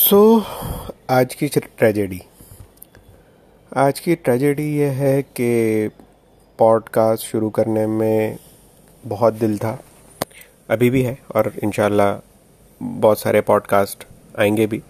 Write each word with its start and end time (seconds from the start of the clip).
सो 0.00 0.40
so, 0.40 0.94
आज 1.10 1.34
की 1.34 1.48
tragedy 1.48 2.22
आज 3.76 4.00
की 4.00 4.14
ट्रेजेडी 4.14 4.76
ये 4.76 4.86
है 4.86 5.22
कि 5.22 5.88
पॉडकास्ट 6.58 7.24
शुरू 7.24 7.50
करने 7.50 7.86
में 7.86 8.38
बहुत 9.06 9.34
दिल 9.34 9.58
था। 9.58 9.82
अभी 10.70 10.90
भी 10.90 11.02
है 11.02 11.18
और 11.34 11.52
इन 11.64 12.20
बहुत 12.82 13.20
सारे 13.20 13.40
पॉडकास्ट 13.40 14.06
आएँगे 14.40 14.66
भी। 14.66 14.82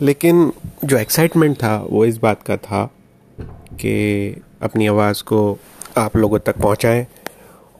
लेकिन 0.00 0.52
जो 0.84 0.98
एक्साइटमेंट 0.98 1.56
था 1.56 1.86
वो 1.90 2.04
इस 2.04 2.16
बात 2.16 2.42
का 2.42 2.56
था 2.56 2.90
कि 3.72 4.28
अपनी 4.62 4.86
आवाज़ 4.86 5.22
को 5.22 5.58
आप 5.98 6.16
लोगों 6.16 6.38
तक 6.38 6.56
पहुंचाएँ 6.56 7.06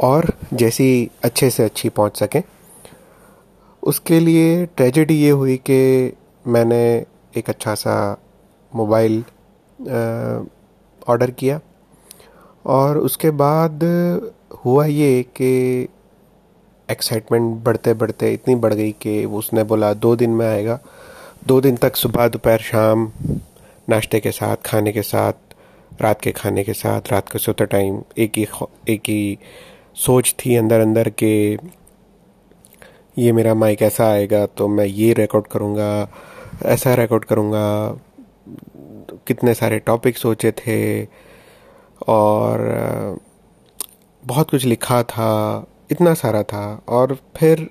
और 0.01 0.33
जैसी 0.55 1.11
अच्छे 1.23 1.51
से 1.51 1.65
अच्छी 1.65 1.89
पहुँच 1.89 2.19
सकें। 2.19 2.43
उसके 3.83 4.21
लिए 4.21 4.67
ट्रेजेडी 4.67 5.15
ये 5.15 5.31
हुई 5.31 5.57
कि 5.57 6.13
मैंने 6.47 7.05
एक 7.37 7.49
अच्छा 7.49 7.75
सा 7.75 7.95
मोबाइल 8.73 9.25
ऑर्डर 11.09 11.31
किया। 11.31 11.61
और 12.65 12.99
उसके 12.99 13.31
बाद 13.31 13.85
हुआ 14.65 14.85
ये 14.87 15.23
कि 15.37 15.89
एक्साइटमेंट 16.89 17.65
बढ़ते 17.65 17.95
बढ़ते 17.95 18.33
इतनी 18.35 18.55
बढ़ 18.55 18.75
गई 18.75 18.93
कि 18.93 19.25
उसने 19.25 19.65
बोला, 19.65 19.93
दो 19.95 20.15
दिन 20.17 20.31
में 20.31 20.47
आएगा। 20.47 20.79
दो 21.47 21.61
दिन 21.61 21.77
तक 21.77 21.97
सुबह, 21.97 22.29
दोपहर, 22.29 22.59
शाम 22.61 23.11
नाश्ते 23.89 24.21
के 24.21 24.31
साथ, 24.31 24.57
खाने 24.67 24.93
के 24.93 25.03
साथ, 25.03 25.33
रात 26.01 26.21
के 26.21 26.33
खाने 26.33 26.65
के 26.65 26.73
साथ, 26.75 27.13
रात 27.13 27.29
के 27.29 27.39
सोते 27.39 27.67
टाइम 27.67 28.03
एक 28.19 28.39
ही 28.39 28.47
एक 28.89 29.09
ही 29.09 29.39
सोच 29.97 30.35
थी 30.39 30.57
अंदर 30.57 30.81
अंदर 30.81 31.09
के 31.23 31.59
ये 33.17 33.33
मेरा 33.33 33.55
माइक 33.55 33.83
ऐसा 33.83 34.09
आएगा 34.11 34.45
तो 34.47 34.69
मैं 34.69 34.85
ये 34.85 35.13
रिकॉर्ड 35.13 35.47
करूँगा। 35.47 36.09
ऐसा 36.65 36.95
रिकॉर्ड 36.95 37.25
करूँगा। 37.25 37.67
कितने 39.27 39.55
सारे 39.55 39.79
टॉपिक 39.79 40.19
सोचे 40.19 40.53
थे 40.53 41.05
और 42.09 43.19
बहुत 44.23 44.51
कुछ 44.51 44.65
लिखा 44.65 45.03
था, 45.03 45.67
इतना 45.91 46.15
सारा 46.15 46.43
था। 46.43 46.65
और 46.89 47.17
फिर 47.37 47.69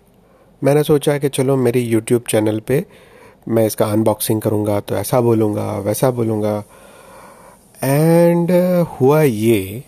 मैंने 0.62 0.84
सोचा 0.84 1.18
कि 1.18 1.30
चलो 1.30 1.56
मेरे 1.58 1.80
यूट्यूब 1.80 2.24
चैनल 2.30 2.60
पे 2.60 2.86
मैं 3.48 3.66
इसका 3.66 3.86
अनबॉक्सिंग 3.86 4.42
करूँगा 4.42 4.80
तो 4.80 4.96
ऐसा 4.96 5.22
बोलूँगा, 5.22 5.72
वैसा 5.80 6.12
बोलूँगा। 6.12 6.64
एंड 7.84 8.52
हुआ 8.92 9.22
ये 9.22 9.84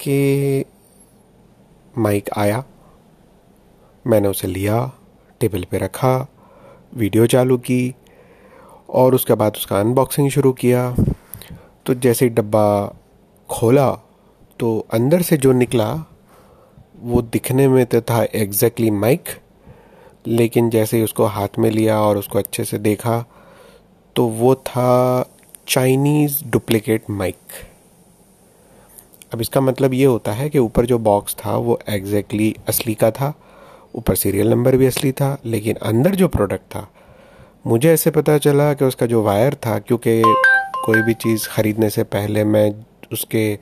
कि 0.00 0.64
माइक 1.98 2.30
आया। 2.36 2.64
मैंने 4.04 4.28
उसे 4.28 4.48
लिया 4.48 4.90
टेबल 5.40 5.64
पे 5.70 5.78
रखा 5.78 6.18
वीडियो 6.92 7.26
चालू 7.26 7.56
की 7.58 7.94
और 8.88 9.14
उसके 9.14 9.34
बाद 9.34 9.56
उसका 9.56 9.78
अनबॉक्सिंग 9.80 10.30
शुरू 10.30 10.52
किया। 10.52 10.94
तो 11.86 11.94
जैसे 11.94 12.24
ही 12.24 12.30
डब्बा 12.30 12.94
खोला 13.48 13.90
तो 14.60 14.78
अंदर 14.92 15.22
से 15.22 15.36
जो 15.36 15.52
निकला, 15.52 15.92
वो 17.00 17.22
दिखने 17.22 17.68
में 17.68 17.84
तो 17.86 18.00
था 18.00 18.22
एग्जैक्टली 18.34 18.90
माइक 18.90 19.28
लेकिन 20.26 20.70
जैसे 20.70 20.96
ही 20.96 21.02
उसको 21.02 21.24
हाथ 21.26 21.58
में 21.58 21.70
लिया 21.70 22.00
और 22.00 22.18
उसको 22.18 22.38
अच्छे 22.38 22.64
से 22.64 22.78
देखा 22.78 23.24
तो 24.16 24.26
वो 24.26 24.54
था 24.54 25.24
चाइनीज़ 25.68 26.44
डुप्लीकेट 26.50 27.10
माइक 27.10 27.36
अब 29.34 29.40
इसका 29.40 29.60
मतलब 29.60 29.94
ये 29.94 30.04
होता 30.04 30.32
है 30.32 30.48
कि 30.50 30.58
ऊपर 30.58 30.86
जो 30.86 30.98
बॉक्स 30.98 31.34
था, 31.34 31.56
वो 31.56 31.78
एग्जैक्टली 31.88 32.54
असली 32.68 32.94
का 32.94 33.10
था 33.10 33.32
ऊपर 33.94 34.14
सीरियल 34.14 34.50
नंबर 34.50 34.76
भी 34.76 34.86
असली 34.86 35.12
था, 35.12 35.36
लेकिन 35.44 35.76
अंदर 35.76 36.14
जो 36.14 36.28
प्रोडक्ट 36.28 36.64
था, 36.64 36.86
मुझे 37.66 37.92
ऐसे 37.92 38.10
पता 38.10 38.36
चला 38.38 38.72
कि 38.74 38.84
उसका 38.84 39.06
जो 39.06 39.22
वायर 39.22 39.54
था, 39.56 39.78
क्योंकि 39.78 40.22
कोई 40.84 41.02
भी 41.02 41.14
चीज़ 41.14 41.48
ख़रीदने 41.48 41.90
से 41.90 42.02
पहले 42.04 42.44
मैं 42.44 42.70
उसके 43.12 43.58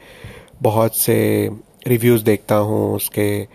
बहुत 0.62 0.96
से 0.96 1.16
रिव्यूज़ 1.86 2.24
देखता 2.24 2.54
हूँ, 2.54 2.94
उसके 2.94 3.46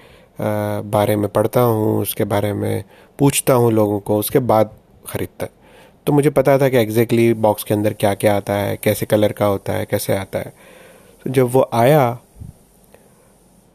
बारे 0.89 1.16
में 1.16 1.28
पढ़ता 1.29 1.61
हूँ, 1.61 2.01
उसके 2.01 2.23
बारे 2.23 2.53
में 2.53 2.84
पूछता 3.19 3.53
हूँ 3.53 3.72
लोगों 3.72 4.00
को, 4.00 4.17
उसके 4.17 4.40
बाद 4.41 4.72
ख़रीदता। 5.07 5.47
तो 6.07 6.13
मुझे 6.13 6.29
पता 6.29 6.57
था 6.57 6.69
कि 6.69 6.78
एग्जैक्टली 6.78 7.23
exactly 7.23 7.41
बॉक्स 7.44 7.63
के 7.63 7.73
अंदर 7.73 7.94
क्या 7.94 8.13
क्या 8.16 8.35
आता 8.38 8.53
है, 8.53 8.78
कैसे 8.84 9.05
कलर 9.05 9.31
का 9.31 9.45
होता 9.45 9.73
है, 9.73 9.85
कैसे 9.85 10.16
आता 10.16 10.40
है। 10.40 10.53
तो 11.25 11.29
जब 11.29 11.50
वो 11.51 11.69
आया 11.73 12.11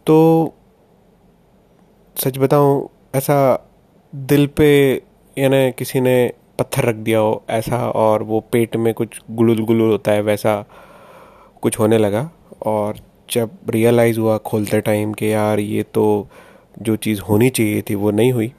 तो 0.06 0.54
सच 2.18 2.38
बताऊँ 2.38 2.88
ऐसा 3.14 3.66
दिल 4.14 4.46
पे 4.46 5.02
यानी 5.36 5.72
किसी 5.72 6.00
ने 6.00 6.32
पत्थर 6.58 6.84
रख 6.84 6.94
दिया 6.94 7.18
हो 7.18 7.42
ऐसा 7.50 7.90
और 7.90 8.22
वो 8.22 8.44
पेट 8.52 8.76
में 8.76 8.94
कुछ 8.94 9.20
गुलुल 9.30 9.64
गुलुल 9.64 9.90
होता 9.90 10.12
है 10.12 10.20
वैसा 10.20 10.64
कुछ 11.62 11.78
होने 11.78 11.98
लगा 11.98 12.30
और 12.66 12.96
जब 13.30 13.50
रियलाइज़ 13.68 14.20
हुआ 14.20 14.38
खोलते 14.38 14.80
टाइम 14.80 15.12
कि 15.12 15.32
यार 15.32 15.60
ये 15.60 15.82
तो 15.82 16.28
जो 16.82 16.96
चीज़ 16.96 17.20
होनी 17.20 17.50
चाहिए 17.50 17.82
थी 17.82 17.94
वो 17.94 18.10
नहीं 18.10 18.32
हुई। 18.32 18.46
आ, 18.46 18.50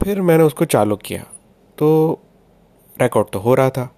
फिर 0.00 0.20
मैंने 0.20 0.44
उसको 0.44 0.64
चालू 0.64 0.96
किया 0.96 1.22
तो 1.78 2.20
रिकॉर्ड 3.02 3.28
तो 3.32 3.38
हो 3.38 3.54
रहा 3.54 3.70
था। 3.70 3.94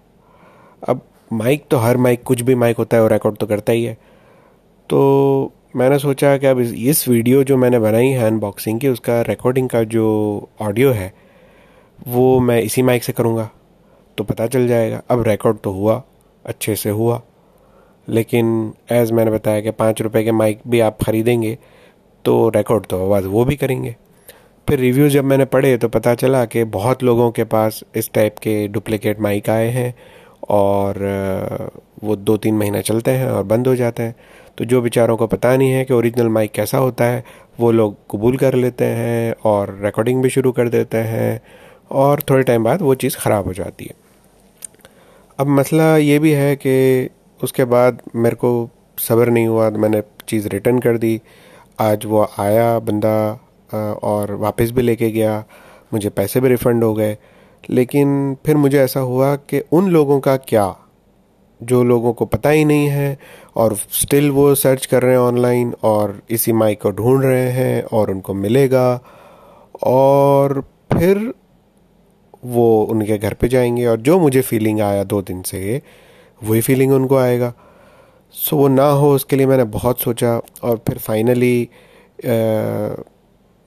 अब 0.89 1.01
माइक 1.33 1.65
तो 1.71 1.77
हर 1.77 1.97
माइक 1.97 2.23
कुछ 2.23 2.41
भी 2.41 2.55
माइक 2.55 2.77
होता 2.77 2.97
है 2.97 3.03
वो 3.03 3.09
रिकॉर्ड 3.09 3.37
तो 3.37 3.47
करता 3.47 3.71
ही 3.71 3.83
है। 3.83 3.97
तो 4.89 5.53
मैंने 5.75 5.97
सोचा 5.99 6.35
कि 6.37 6.47
अब 6.47 6.59
इस 6.59 7.07
वीडियो 7.07 7.43
जो 7.43 7.57
मैंने 7.57 7.79
बनाई 7.79 8.07
है 8.07 8.25
अनबॉक्सिंग 8.27 8.79
की, 8.79 8.87
उसका 8.87 9.21
रिकॉर्डिंग 9.21 9.69
का 9.69 9.83
जो 9.83 10.05
ऑडियो 10.61 10.91
है, 10.91 11.11
वो 12.07 12.39
मैं 12.39 12.61
इसी 12.61 12.81
माइक 12.81 13.03
से 13.03 13.13
करूँगा। 13.13 13.49
तो 14.17 14.23
पता 14.23 14.47
चल 14.47 14.67
जाएगा। 14.67 15.01
अब 15.09 15.23
रिकॉर्ड 15.27 15.57
तो 15.63 15.71
हुआ, 15.71 16.01
अच्छे 16.45 16.75
से 16.75 16.89
हुआ। 16.89 17.21
लेकिन 18.07 18.73
एज़ 18.91 19.13
मैंने 19.13 19.31
बताया 19.31 19.61
कि 19.61 19.71
पाँच 19.71 20.01
रुपए 20.01 20.23
के 20.23 20.31
माइक 20.31 20.59
भी 20.67 20.79
आप 20.79 20.97
ख़रीदेंगे 21.03 21.57
तो 22.25 22.49
रिकॉर्ड 22.49 22.85
तो 22.85 23.03
आवाज़ 23.05 23.27
वो 23.27 23.45
भी 23.45 23.55
करेंगे। 23.55 23.95
फिर 24.67 24.79
रिव्यू 24.79 25.09
जब 25.09 25.23
मैंने 25.23 25.45
पढ़े 25.45 25.77
तो 25.77 25.87
पता 25.87 26.13
चला 26.15 26.43
कि 26.45 26.63
बहुत 26.63 27.03
लोगों 27.03 27.31
के 27.31 27.43
पास 27.43 27.83
इस 27.95 28.11
टाइप 28.13 28.37
के 28.37 28.67
डुप्लिकेट 28.67 29.19
माइक 29.19 29.49
आए 29.49 29.69
हैं 29.69 29.93
और, 30.49 31.71
वो 32.03 32.15
दो 32.15 32.37
तीन 32.37 32.55
महीना 32.55 32.81
चलते 32.81 33.11
हैं 33.11 33.27
और 33.27 33.43
बंद 33.43 33.67
हो 33.67 33.75
जाते 33.75 34.03
हैं। 34.03 34.15
तो 34.57 34.65
जो 34.65 34.81
बेचारों 34.81 35.17
को 35.17 35.27
पता 35.27 35.55
नहीं 35.57 35.71
है 35.71 35.83
कि 35.85 35.93
ओरिजिनल 35.93 36.27
माइक 36.29 36.51
कैसा 36.51 36.77
होता 36.77 37.05
है, 37.05 37.23
वो 37.59 37.71
लोग 37.71 37.95
कबूल 38.11 38.37
कर 38.37 38.53
लेते 38.55 38.85
हैं 38.85 39.33
और 39.45 39.77
रिकॉर्डिंग 39.83 40.21
भी 40.23 40.29
शुरू 40.29 40.51
कर 40.51 40.69
देते 40.69 40.97
हैं 40.97 41.41
और 41.91 42.21
थोड़े 42.29 42.43
टाइम 42.43 42.63
बाद 42.63 42.81
वो 42.81 42.95
चीज़ 42.95 43.17
ख़राब 43.17 43.45
हो 43.45 43.53
जाती 43.53 43.85
है। 43.85 43.95
अब 45.39 45.47
मसला 45.49 45.95
ये 45.97 46.19
भी 46.19 46.31
है 46.31 46.55
कि 46.55 47.09
उसके 47.39 47.65
बाद 47.65 48.01
मेरे 48.15 48.35
को 48.35 48.69
सब्र 48.99 49.29
नहीं 49.29 49.47
हुआ 49.47 49.69
तो 49.69 49.79
मैंने 49.79 50.01
चीज़ 50.27 50.47
रिटर्न 50.47 50.79
कर 50.79 50.97
दी। 50.97 51.19
आज 51.81 52.05
वो 52.05 52.27
आया 52.39 52.77
बंदा 52.79 53.15
और 54.03 54.33
वापस 54.35 54.71
भी 54.71 54.81
लेके 54.81 55.09
गया, 55.11 55.43
मुझे 55.93 56.09
पैसे 56.09 56.39
भी 56.39 56.49
रिफ़ंड 56.49 56.83
हो 56.83 56.93
गए। 56.93 57.17
लेकिन 57.69 58.35
फिर 58.45 58.57
मुझे 58.57 58.79
ऐसा 58.79 58.99
हुआ 58.99 59.35
कि 59.35 59.59
उन 59.71 59.89
लोगों 59.89 60.19
का 60.19 60.35
क्या 60.39 60.63
जो 61.65 61.83
लोगों 61.83 62.13
को 62.13 62.25
पता 62.25 62.49
ही 62.49 62.65
नहीं 62.65 62.87
है 62.87 63.17
और 63.55 63.75
स्टिल 63.75 64.29
वो 64.31 64.55
सर्च 64.55 64.85
कर 64.85 65.03
रहे 65.03 65.11
हैं 65.11 65.19
ऑनलाइन 65.19 65.73
और 65.83 66.21
इसी 66.29 66.53
माइक 66.53 66.81
को 66.81 66.91
ढूंढ 66.91 67.23
रहे 67.23 67.49
हैं 67.49 67.83
और 67.83 68.11
उनको 68.11 68.33
मिलेगा 68.33 69.01
और 69.83 70.61
फिर 70.93 71.33
वो 72.45 72.83
उनके 72.83 73.17
घर 73.17 73.33
पे 73.33 73.47
जाएँगे 73.47 73.85
और 73.85 73.97
जो 73.97 74.19
मुझे 74.19 74.41
फीलिंग 74.41 74.81
आया 74.81 75.03
दो 75.03 75.21
दिन 75.21 75.41
से, 75.41 75.81
वही 76.41 76.61
फीलिंग 76.61 76.91
उनको 76.93 77.17
आएगा। 77.17 77.53
सो 78.33 78.57
वो 78.57 78.67
ना 78.67 78.89
हो, 78.89 79.13
उसके 79.15 79.35
लिए 79.35 79.45
मैंने 79.45 79.63
बहुत 79.63 79.99
सोचा 79.99 80.41
और 80.63 80.81
फिर 80.87 80.97
फाइनली 80.97 81.69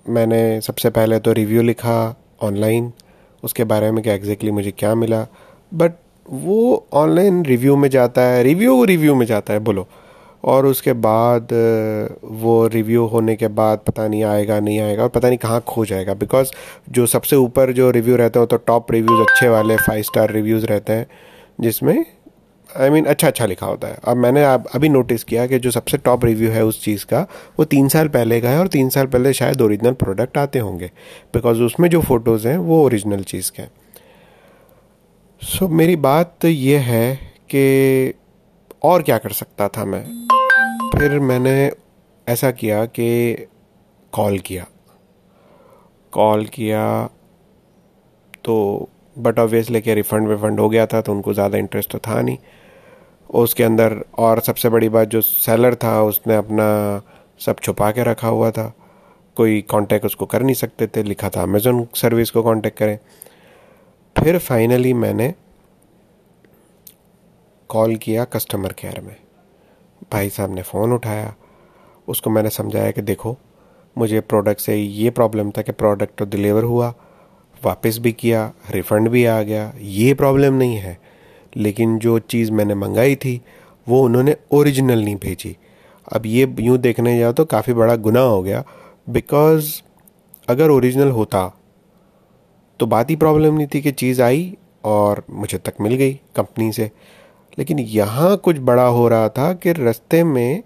मैंने 0.06 0.60
सबसे 0.60 0.90
पहले 0.90 1.18
तो 1.18 1.32
रिव्यू 1.32 1.62
लिखा 1.62 2.16
ऑनलाइन 2.42 2.92
उसके 3.42 3.64
बारे 3.64 3.90
में 3.90 4.02
कि 4.04 4.10
एग्जैक्टली 4.10 4.50
exactly 4.50 4.54
मुझे 4.54 4.70
क्या 4.70 4.94
मिला। 4.94 5.26
बट 5.74 5.92
वो 6.30 6.86
ऑनलाइन 6.92 7.44
रिव्यू 7.44 7.76
में 7.76 7.88
जाता 7.88 8.22
है 8.22 8.42
रिव्यू 8.42 8.84
रिव्यू 8.84 9.14
में 9.14 9.26
जाता 9.26 9.52
है 9.52 9.58
बोलो। 9.58 9.86
और 10.44 10.66
उसके 10.66 10.92
बाद 10.92 11.48
वो 12.24 12.66
रिव्यू 12.66 13.04
होने 13.06 13.34
के 13.36 13.48
बाद 13.48 13.78
पता 13.86 14.06
नहीं 14.08 14.22
आएगा 14.24 14.58
नहीं 14.60 14.80
आएगा 14.80 15.02
और 15.02 15.08
पता 15.08 15.28
नहीं 15.28 15.38
कहाँ 15.38 15.60
खो 15.68 15.84
जाएगा। 15.84 16.14
बिकॉज़ 16.14 16.50
जो 16.90 17.06
सबसे 17.06 17.36
ऊपर 17.36 17.72
जो 17.72 17.90
रिव्यू 17.90 18.16
रहते 18.16 18.38
हैं 18.38 18.48
तो 18.48 18.56
टॉप 18.56 18.92
रिव्यूज़ 18.92 19.20
अच्छे 19.20 19.48
वाले 19.48 19.76
फाइव 19.76 20.02
स्टार 20.02 20.32
रिव्यूज़ 20.32 20.66
रहते 20.66 20.92
हैं 20.92 21.06
जिसमें 21.60 21.94
आई 21.94 22.88
I 22.88 22.92
मीन 22.92 22.98
mean, 22.98 23.10
अच्छा 23.10 23.26
अच्छा 23.26 23.46
लिखा 23.46 23.66
होता 23.66 23.88
है। 23.88 23.98
अब 24.04 24.16
मैंने 24.16 24.44
अब 24.44 24.66
अभी 24.74 24.88
नोटिस 24.88 25.24
किया 25.24 25.46
कि 25.46 25.58
जो 25.58 25.70
सबसे 25.70 25.98
टॉप 25.98 26.24
रिव्यू 26.24 26.50
है 26.50 26.64
उस 26.64 26.82
चीज़ 26.84 27.04
का 27.04 27.20
वो 27.58 27.64
तीन 27.64 27.88
साल 27.88 28.08
पहले 28.08 28.40
का 28.40 28.50
है 28.50 28.58
और 28.58 28.68
तीन 28.68 28.88
साल 28.88 29.06
पहले 29.06 29.32
शायद 29.32 29.60
ओरिजिनल 29.62 29.92
प्रोडक्ट 29.94 30.38
आते 30.38 30.58
होंगे। 30.58 30.90
बिकॉज़ 31.34 31.62
उसमें 31.62 31.88
जो 31.90 32.00
फ़ोटोज़ 32.02 32.48
हैं 32.48 32.56
वो 32.58 32.82
ओरिजिनल 32.84 33.22
चीज़ 33.22 33.50
के 33.56 33.62
हैं। 33.62 33.70
सो 35.42 35.64
so, 35.64 35.72
मेरी 35.72 35.94
बात 35.96 36.44
ये 36.44 36.76
है 36.78 37.14
कि 37.50 38.14
और 38.84 39.02
क्या 39.02 39.16
कर 39.18 39.32
सकता 39.32 39.68
था 39.68 39.84
मैं? 39.84 40.02
फिर 40.98 41.18
मैंने 41.20 41.70
ऐसा 42.26 42.50
किया 42.50 42.84
कि 42.86 43.46
कॉल 44.12 44.38
किया। 44.38 44.66
कॉल 46.12 46.44
किया 46.46 46.86
तो 48.44 48.88
बट 49.16 49.38
ऑब्वियसली 49.38 49.80
कि 49.80 49.94
रिफ़ंड 49.94 50.28
विफंड 50.28 50.60
हो 50.60 50.68
गया 50.68 50.86
था 50.86 51.00
तो 51.00 51.12
उनको 51.12 51.34
ज़्यादा 51.34 51.58
इंटरेस्ट 51.58 51.92
तो 51.92 51.98
था 51.98 52.20
नहीं। 52.20 52.38
उसके 53.34 53.64
अंदर 53.64 53.98
और 54.18 54.40
सबसे 54.40 54.68
बड़ी 54.68 54.88
बात 54.88 55.08
जो 55.08 55.20
सेलर 55.20 55.74
था 55.74 56.00
उसने 56.02 56.36
अपना 56.36 56.66
सब 57.40 57.60
छुपा 57.62 57.90
के 57.90 58.04
रखा 58.04 58.28
हुआ 58.28 58.50
था। 58.50 58.72
कोई 59.36 59.60
कांटेक्ट 59.70 60.06
उसको 60.06 60.26
कर 60.26 60.42
नहीं 60.42 60.54
सकते 60.54 60.86
थे 60.86 61.02
लिखा 61.02 61.28
था 61.28 61.42
अमेज़ोन 61.42 61.86
सर्विस 61.94 62.30
को 62.30 62.42
कांटेक्ट 62.42 62.78
करें। 62.78 62.98
फिर 64.22 64.38
फाइनली 64.38 64.92
मैंने 64.92 65.34
कॉल 67.68 67.96
किया 67.96 68.24
कस्टमर 68.24 68.72
केयर 68.72 69.00
में। 69.00 69.16
भाई 70.12 70.30
साहब 70.30 70.54
ने 70.54 70.62
फ़ोन 70.62 70.92
उठाया। 70.92 71.34
उसको 72.08 72.30
मैंने 72.30 72.50
समझाया 72.50 72.90
कि 72.90 73.02
देखो, 73.02 73.38
मुझे 73.98 74.20
प्रोडक्ट 74.20 74.60
से 74.60 74.76
ये 74.76 75.10
प्रॉब्लम 75.10 75.50
था 75.50 75.62
कि 75.62 75.72
प्रोडक्ट 75.72 76.18
तो 76.18 76.24
डिलीवर 76.24 76.62
हुआ, 76.62 76.94
वापस 77.64 77.98
भी 77.98 78.12
किया 78.12 78.52
रिफ़ंड 78.70 79.08
भी 79.08 79.24
आ 79.24 79.42
गया। 79.42 79.72
ये 79.80 80.14
प्रॉब्लम 80.14 80.54
नहीं 80.54 80.76
है। 80.76 80.98
लेकिन 81.56 81.98
जो 81.98 82.18
चीज़ 82.18 82.52
मैंने 82.52 82.74
मंगाई 82.74 83.16
थी, 83.16 83.42
वो 83.88 84.02
उन्होंने 84.02 84.36
ओरिजिनल 84.50 85.04
नहीं 85.04 85.16
भेजी। 85.16 85.56
अब 86.12 86.26
ये 86.26 86.54
यूँ 86.60 86.78
देखने 86.78 87.18
जाओ 87.18 87.32
तो 87.32 87.44
काफ़ी 87.44 87.72
बड़ा 87.72 87.96
गुनाह 87.96 88.24
हो 88.24 88.42
गया। 88.42 88.64
बिकॉज़ 89.08 89.82
अगर 90.48 90.70
ओरिजिनल 90.70 91.08
होता 91.08 91.58
तो 92.80 92.86
बात 92.86 93.10
ही 93.10 93.16
प्रॉब्लम 93.16 93.54
नहीं 93.54 93.66
थी 93.74 93.80
कि 93.80 93.92
चीज़ 93.92 94.22
आई 94.22 94.56
और 94.84 95.22
मुझे 95.30 95.58
तक 95.58 95.74
मिल 95.80 95.94
गई 95.94 96.12
कंपनी 96.36 96.72
से। 96.72 96.90
लेकिन 97.58 97.78
यहाँ 97.78 98.36
कुछ 98.36 98.58
बड़ा 98.58 98.86
हो 98.86 99.08
रहा 99.08 99.28
था 99.28 99.52
कि 99.52 99.72
रास्ते 99.72 100.22
में 100.24 100.62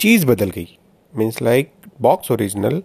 चीज़ 0.00 0.26
बदल 0.26 0.50
गई। 0.50 0.78
Means 1.14 1.42
like 1.42 1.70
box 2.00 2.30
original 2.30 2.82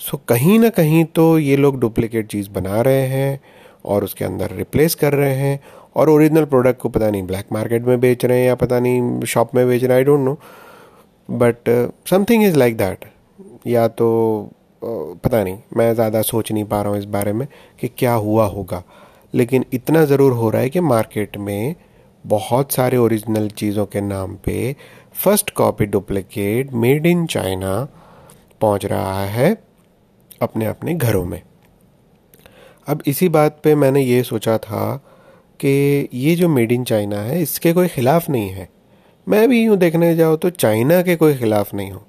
so 0.00 0.16
कहीं 0.28 0.58
ना 0.58 0.68
कहीं 0.68 1.04
तो 1.04 1.38
ये 1.38 1.56
लोग 1.56 1.80
डुप्लीकेट 1.80 2.26
चीज़ 2.26 2.50
बना 2.50 2.80
रहे 2.80 3.06
हैं 3.06 3.40
और 3.84 4.04
उसके 4.04 4.24
अंदर 4.24 4.50
रिप्लेस 4.50 4.94
कर 4.94 5.12
रहे 5.12 5.34
हैं 5.34 5.60
और 5.96 6.08
ओरिजिनल 6.08 6.44
प्रोडक्ट 6.44 6.80
को 6.80 6.88
पता 6.88 7.10
नहीं 7.10 7.22
ब्लैक 7.22 7.46
मार्केट 7.52 7.82
में 7.82 8.00
बेच 8.00 8.24
रहे 8.24 8.38
हैं 8.38 8.46
या 8.46 8.54
पता 8.54 8.80
नहीं 8.80 9.20
शॉप 9.20 9.54
में 9.54 9.66
बेच 9.68 9.82
रहे 9.82 9.92
हैं 9.92 9.98
I 9.98 10.04
don't 10.04 10.20
know 10.20 10.38
but 11.30 11.90
something 12.10 12.44
is 12.44 12.56
like 12.56 12.76
that 12.76 13.04
या 13.66 13.88
तो 13.88 14.08
पता 14.82 15.42
नहीं, 15.44 15.58
मैं 15.76 15.92
ज़्यादा 15.94 16.22
सोच 16.22 16.52
नहीं 16.52 16.64
पा 16.64 16.80
रहा 16.82 16.92
हूँ 16.92 16.98
इस 16.98 17.04
बारे 17.06 17.32
में 17.32 17.46
कि 17.80 17.88
क्या 17.88 18.12
हुआ 18.14 18.46
होगा। 18.46 18.82
लेकिन 19.34 19.64
इतना 19.72 20.04
ज़रूर 20.04 20.32
हो 20.32 20.50
रहा 20.50 20.62
है 20.62 20.70
कि 20.70 20.80
मार्केट 20.82 21.36
में 21.38 21.74
बहुत 22.24 22.72
सारे 22.72 22.96
ओरिजिनल 22.96 23.48
चीज़ों 23.50 23.84
के 23.86 24.00
नाम 24.00 24.34
पे 24.44 24.74
first 25.14 25.50
copy 25.50 25.86
duplicate 25.86 26.72
made 26.74 27.06
in 27.06 27.26
China 27.26 27.76
पहुँच 28.60 28.84
रहा 28.86 29.24
है 29.26 29.56
अपने 30.42 30.66
अपने 30.66 30.94
घरों 30.94 31.24
में। 31.24 31.40
अब 32.88 33.02
इसी 33.06 33.28
बात 33.28 33.60
पे 33.64 33.74
मैंने 33.74 34.02
ये 34.02 34.22
सोचा 34.22 34.56
था 34.58 34.96
कि 35.60 36.08
ये 36.14 36.34
जो 36.36 36.48
मेड 36.48 36.72
इन 36.72 36.84
चाइना 36.84 37.20
है, 37.20 37.40
इसके 37.42 37.72
कोई 37.72 37.88
ख़िलाफ़ 37.88 38.30
नहीं 38.30 38.48
है। 38.50 38.68
मैं 39.26 39.48
भी 39.48 39.62
यूँ 39.62 39.76
देखने 39.76 40.14
जाऊँ 40.16 40.36
तो 40.38 40.50
चाइना 40.50 41.00
के 41.02 41.16
कोई 41.16 41.34
ख़िलाफ़ 41.34 41.74
नहीं 41.76 41.90
हूँ। 41.90 42.04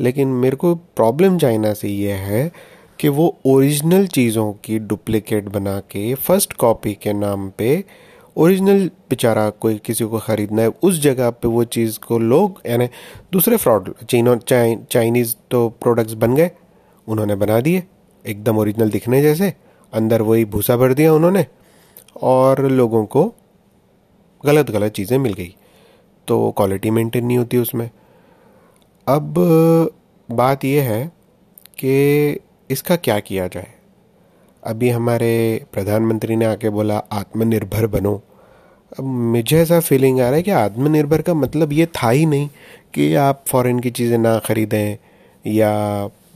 लेकिन 0.00 0.28
मेरे 0.28 0.56
को 0.56 0.74
प्रॉब्लम 0.74 1.38
चाइना 1.38 1.72
से 1.74 1.88
ये 1.88 2.12
है 2.12 2.50
कि 2.98 3.08
वो 3.08 3.36
ओरिजिनल 3.46 4.06
चीज़ों 4.06 4.52
की 4.64 4.78
डुप्लीकेट 4.78 5.48
बना 5.48 5.78
के 5.90 6.14
फ़र्स्ट 6.14 6.52
कॉपी 6.52 6.94
के 6.94 7.12
नाम 7.12 7.48
पे 7.50 7.84
ओरिजिनल 8.36 8.86
बेचारा 9.10 9.48
कोई 9.50 9.78
किसी 9.78 10.04
को 10.04 10.18
ख़रीदना 10.18 10.62
है, 10.62 10.68
उस 10.68 11.00
जगह 11.00 11.30
पे 11.30 11.48
वो 11.48 11.64
चीज़ 11.64 11.98
को 11.98 12.18
लोग, 12.18 12.60
यानी 12.66 12.88
दूसरे 13.32 13.56
फ्रॉड 13.56 13.92
चीनों 14.10 14.36
चाइनीज़ 14.38 15.34
तो 15.50 15.68
प्रोडक्ट्स 15.82 16.14
बन 16.14 16.34
गए, 16.36 16.50
उन्होंने 17.06 17.34
बना 17.34 17.60
दिए, 17.60 17.82
एकदम 18.24 18.58
ओरिजिनल 18.58 18.90
दिखने 18.90 19.22
जैसे, 19.22 19.52
अंदर 19.92 20.22
वही 20.22 20.44
भूसा 20.44 20.76
भर 20.76 20.94
दिया 20.94 21.12
उन्होंने, 21.14 21.46
और 22.22 22.66
लोगों 22.66 23.04
को 23.06 23.24
गलत 24.44 24.70
गलत 24.70 24.92
चीज़ें 24.92 25.18
मिल 25.18 25.32
गई। 25.32 25.54
तो 26.28 26.50
क्वालिटी 26.56 26.90
मेंटेन 26.90 27.26
नहीं 27.26 27.38
होती 27.38 27.58
उसमें। 27.58 27.90
अब 29.06 29.34
बात 30.28 30.64
यह 30.64 30.82
है 30.84 31.04
कि 31.78 32.40
इसका 32.70 32.96
क्या 32.96 33.18
किया 33.20 33.46
जाए? 33.46 33.68
अभी 34.62 34.88
हमारे 34.88 35.64
प्रधानमंत्री 35.72 36.36
ने 36.36 36.44
आके 36.44 36.70
बोला, 36.70 36.98
आत्मनिर्भर 37.12 37.86
बनो। 37.86 38.14
अब 38.98 39.04
मुझे 39.04 39.58
ऐसा 39.62 39.80
फीलिंग 39.80 40.20
आ 40.20 40.24
रहा 40.24 40.36
है 40.36 40.42
कि 40.42 40.50
आत्मनिर्भर 40.50 41.22
का 41.22 41.34
मतलब 41.34 41.72
ये 41.72 41.86
था 41.96 42.10
ही 42.10 42.26
नहीं 42.26 42.48
कि 42.94 43.14
आप 43.14 43.44
फॉरेन 43.48 43.80
की 43.80 43.90
चीज़ें 43.90 44.16
ना 44.18 44.38
ख़रीदें 44.38 44.96
या 45.44 45.72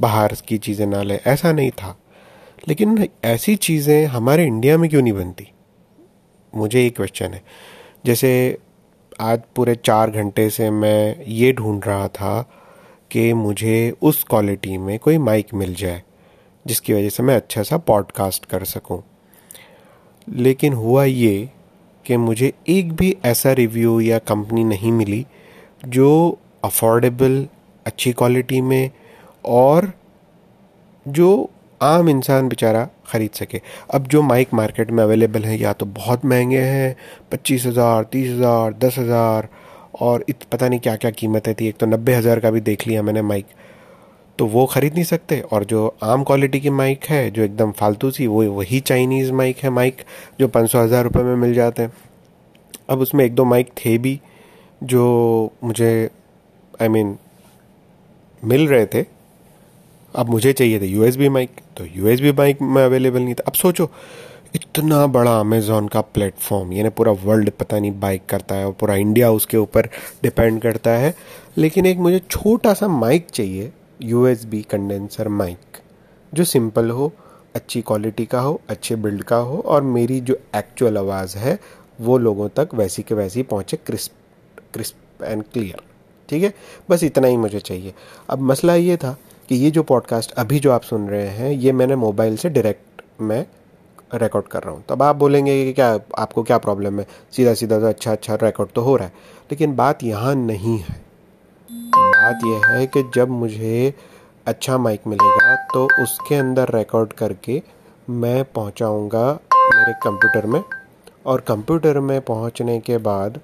बाहर 0.01 0.35
की 0.49 0.59
चीज़ें 0.59 0.87
ना 0.87 1.03
लें, 1.03 1.19
ऐसा 1.27 1.53
नहीं 1.53 1.71
था। 1.71 1.97
लेकिन 2.69 3.09
ऐसी 3.25 3.57
चीज़ें 3.57 4.07
हमारे 4.07 4.47
इंडिया 4.47 4.79
में 4.79 4.89
क्यों 4.91 5.03
नहीं 5.03 5.13
बनती? 5.13 5.49
मुझे 6.53 6.83
ये 6.83 6.91
क्वेश्चन 6.91 7.35
है। 7.35 7.43
जैसे 8.07 8.59
आज 9.21 9.41
पूरे 9.57 9.75
चार 9.75 10.11
घंटे 10.11 10.49
से 10.51 10.71
मैं 10.71 11.25
ये 11.25 11.53
ढूंढ 11.53 11.85
रहा 11.87 12.09
था 12.09 12.56
कि 13.17 13.33
मुझे 13.33 13.95
उस 14.03 14.23
क्वालिटी 14.25 14.77
में 14.79 14.99
कोई 14.99 15.19
माइक 15.19 15.53
मिल 15.55 15.75
जाए, 15.75 16.03
जिसकी 16.67 16.93
वजह 16.93 17.09
से 17.09 17.23
मैं 17.23 17.37
अच्छा 17.37 17.63
सा 17.63 17.77
पॉडकास्ट 17.77 18.45
कर 18.45 18.65
सकूँ। 18.65 19.03
लेकिन 20.29 20.73
हुआ 20.73 21.05
ये 21.05 21.49
कि 22.07 22.17
मुझे 22.17 22.53
एक 22.69 22.93
भी 22.93 23.17
ऐसा 23.25 23.53
रिव्यू 23.53 23.99
या 24.01 24.19
कंपनी 24.19 24.65
नहीं 24.65 24.93
मिली, 24.93 25.25
जो 25.87 26.39
अफोर्डेबल 26.65 27.47
अच्छी 27.87 28.13
क्वालिटी 28.13 28.61
में 28.61 28.91
और 29.45 29.93
जो 31.07 31.51
आम 31.81 32.09
इंसान 32.09 32.49
बेचारा 32.49 32.89
ख़रीद 33.09 33.31
सके। 33.31 33.61
अब 33.95 34.07
जो 34.07 34.23
माइक 34.23 34.55
मार्केट 34.55 34.91
में 34.91 35.03
अवेलेबल 35.05 35.45
हैं, 35.45 35.59
या 35.59 35.73
तो 35.73 35.87
बहुत 35.87 36.25
महँगे 36.25 36.61
हैं, 36.61 36.97
पच्चीस 37.33 37.67
हज़ार, 37.67 38.05
तीस 38.05 38.31
हज़ार, 38.31 38.73
दस 38.73 38.99
हज़ार 38.99 39.49
और 40.01 40.25
इत 40.29 40.43
पता 40.53 40.69
नहीं 40.69 40.81
क्या 40.81 40.97
क्या 40.97 41.11
कीमतें 41.11 41.55
थी। 41.55 41.69
एक 41.69 41.77
तो 41.77 41.87
नब्बे 41.87 42.15
हज़ार 42.15 42.41
का 42.41 42.51
भी 42.51 42.61
देख 42.63 42.87
लिया 42.87 43.03
मैंने 43.03 43.23
माइक। 43.23 43.47
तो 44.39 44.47
वो 44.47 44.65
ख़रीद 44.67 44.95
नहीं 44.95 45.05
सकते। 45.05 45.41
और 45.43 45.65
जो 45.65 45.87
आम 46.05 46.25
क्वालिटी 46.25 46.61
की 46.61 46.71
माइक 46.73 47.05
है 47.05 47.31
जो 47.31 47.43
एकदम 47.43 47.73
फालतू 47.73 48.11
सी 48.11 48.27
वो 48.27 48.43
वही 48.53 48.81
चाइनीज़ 48.83 49.33
माइक 49.33 49.59
है 49.59 49.71
माइक 49.71 50.03
जो 50.41 50.49
पाँच 50.49 50.71
सौ 50.71 50.83
हज़ार 50.83 51.05
रुपये 51.05 51.23
में 51.23 51.37
मिल 51.37 51.55
जाते 51.55 51.83
हैं। 51.83 51.93
अब 52.91 53.01
उसमें 53.01 53.25
एक 53.25 53.35
दो 53.35 53.45
माइक 53.45 53.71
थे 53.79 53.97
भी 53.99 54.19
जो 54.85 55.05
मुझे 55.65 55.93
आई 56.75 56.89
I 56.89 56.91
मीन 56.91 57.07
mean, 57.07 57.17
मिल 58.43 58.67
रहे 58.69 58.87
थे। 58.87 59.05
अब 60.15 60.29
मुझे 60.29 60.53
चाहिए 60.53 60.81
थे 60.81 60.87
यूएसबी 60.87 61.29
माइक 61.29 61.51
तो 61.77 61.85
यूएसबी 61.87 62.33
माइक 62.33 62.61
में 62.63 62.83
अवेलेबल 62.85 63.21
नहीं 63.21 63.35
था। 63.35 63.45
अब 63.47 63.53
सोचो 63.55 63.91
इतना 64.55 65.07
बड़ा 65.07 65.41
अमेजोन 65.41 65.89
का 65.89 66.01
प्लेटफॉर्म 66.01 66.73
यानी 66.73 66.89
पूरा 66.89 67.13
वर्ल्ड 67.13 67.51
पता 67.51 67.79
नहीं 67.79 68.01
बाइक 68.01 68.27
करता 68.27 68.55
है 68.55 68.67
और 68.67 68.73
पूरा 68.73 68.95
इंडिया 68.95 69.31
उसके 69.31 69.57
ऊपर 69.57 69.87
डिपेंड 70.23 70.63
करता 70.63 70.91
है। 70.91 71.15
लेकिन 71.57 71.87
एक 71.87 71.99
मुझे 71.99 72.19
छोटा 72.31 72.75
सा 72.75 72.89
माइक 72.89 73.27
चाहिए 73.31 73.73
U 74.03 74.27
S 74.27 74.45
B 74.45 74.63
condenser 74.63 75.29
mic 75.29 75.59
जो 76.35 76.45
सिंपल 76.45 76.91
हो, 76.91 77.13
अच्छी 77.55 77.83
क्वालिटी 77.83 78.27
का 78.27 78.41
हो, 78.41 78.61
अच्छे 78.69 78.97
बिल्ड 78.97 79.23
का 79.23 79.37
हो, 79.37 79.59
और 79.59 79.83
मेरी 79.83 80.21
जो 80.21 80.39
एक्चुअल 80.57 80.99
आवाज़ 80.99 81.39
है, 81.39 81.59
वो 82.01 82.19
लोगों 82.19 82.49
तक 82.49 82.69
वैसी 82.75 83.03
के 83.03 83.15
वैसी 83.15 83.43
पहुँचे 83.43 83.77
क्रिस्प 83.77 84.13
क्रिस्प 84.73 85.25
एंड 85.25 85.45
क्लियर 85.53 85.81
ठीक 86.29 86.45
है? 86.45 86.55
बस 86.91 87.05
इतना 87.05 87.29
ही 87.29 87.37
मुझे 87.37 87.61
चाहिए। 87.61 87.95
अब 88.31 88.41
मसला 88.41 88.75
ये 88.75 88.97
था 88.97 89.19
कि 89.49 89.55
ये 89.55 89.71
जो 89.71 89.83
पॉडकास्ट 89.83 90.33
अभी 90.33 90.61
जो 90.61 90.73
आप 90.73 90.83
सुन 90.83 91.09
रहे 91.09 91.27
हैं, 91.27 91.53
ये 91.53 91.73
मैंने 91.73 91.97
मोबाइल 91.97 92.37
से 92.37 92.49
डायरेक्ट 92.49 93.03
मैं 93.21 93.47
रिकॉर्ड 94.19 94.47
कर 94.47 94.63
रहा 94.63 94.75
हूँ। 94.75 94.83
तब 94.89 95.03
आप 95.03 95.17
बोलेंगे 95.17 95.65
कि 95.65 95.73
क्या 95.73 95.89
आपको 96.19 96.43
क्या 96.43 96.59
प्रॉब्लम 96.59 97.01
है? 97.01 97.07
सीधा 97.33 97.55
सीधा 97.55 97.79
तो 97.81 97.87
अच्छा 97.87 98.13
अच्छा 98.13 98.35
रिकॉर्ड 98.43 98.71
तो 98.75 98.83
हो 98.83 98.97
रहा 98.97 99.07
है। 99.07 99.13
लेकिन 99.51 99.77
बात 99.77 100.05
यहाँ 100.05 100.35
नहीं 100.35 100.79
है। 100.79 101.05
बात 101.69 102.41
यह 102.45 102.67
है 102.69 102.87
कि 102.87 103.03
जब 103.15 103.29
मुझे 103.31 103.93
अच्छा 104.47 104.79
माइक 104.79 105.07
मिलेगा 105.07 105.55
तो 105.75 105.85
उसके 106.03 106.35
अंदर 106.35 106.75
रिकॉर्ड 106.75 107.13
करके 107.13 107.63
मैं 108.11 108.45
पहुँचाऊँगा 108.45 109.27
मेरे 109.55 109.93
कंप्यूटर 110.03 110.47
में। 110.47 110.63
और 111.27 111.41
कंप्यूटर 111.41 112.01
में 112.01 112.21
पहुँचने 112.21 112.79
के 112.81 112.99
बाद 112.99 113.41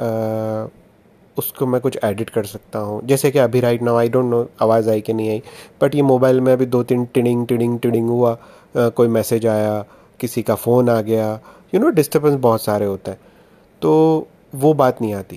आ, 0.00 0.66
उसको 1.36 1.66
मैं 1.66 1.80
कुछ 1.80 1.98
एडिट 2.04 2.30
कर 2.30 2.44
सकता 2.44 2.78
हूँ। 2.78 3.00
जैसे 3.06 3.30
कि 3.30 3.38
अभी 3.38 3.60
right 3.60 3.82
now 3.82 3.96
I 3.96 4.08
don't 4.08 4.24
know 4.24 4.46
आवाज़ 4.62 4.88
आई 4.90 5.00
कि 5.00 5.12
नहीं 5.12 5.30
आई। 5.30 5.42
बट 5.82 5.94
ये 5.94 6.02
मोबाइल 6.02 6.40
में 6.40 6.52
अभी 6.52 6.66
दो 6.66 6.82
तीन 6.82 7.04
टिडिंग 7.04 7.46
टिडिंग 7.46 7.78
टिडिंग 7.80 8.08
हुआ। 8.08 8.32
आ, 8.32 8.88
कोई 8.88 9.08
मैसेज 9.08 9.46
आया। 9.46 9.84
किसी 10.22 10.42
का 10.42 10.54
फ़ोन 10.56 10.90
आ 10.90 11.00
गया 11.02 11.32
यू 11.74 11.80
नो 11.80 11.88
डिस्टर्बेंस 11.90 12.34
बहुत 12.40 12.62
सारे 12.62 12.86
होते 12.86 13.10
हैं। 13.10 13.20
तो 13.82 14.26
वो 14.54 14.72
बात 14.74 15.00
नहीं 15.00 15.14
आती। 15.14 15.36